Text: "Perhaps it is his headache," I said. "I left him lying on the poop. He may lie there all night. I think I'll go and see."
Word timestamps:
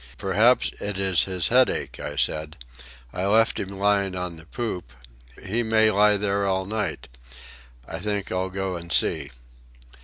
"Perhaps 0.17 0.71
it 0.79 0.97
is 0.97 1.25
his 1.25 1.49
headache," 1.49 1.99
I 1.99 2.15
said. 2.15 2.57
"I 3.13 3.27
left 3.27 3.59
him 3.59 3.69
lying 3.69 4.15
on 4.15 4.35
the 4.35 4.47
poop. 4.47 4.93
He 5.45 5.61
may 5.61 5.91
lie 5.91 6.17
there 6.17 6.43
all 6.47 6.65
night. 6.65 7.07
I 7.87 7.99
think 7.99 8.31
I'll 8.31 8.49
go 8.49 8.75
and 8.75 8.91
see." 8.91 9.29